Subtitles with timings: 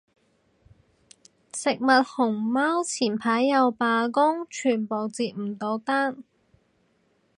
[1.53, 6.23] 食物熊貓前排又罷工，全部接唔到單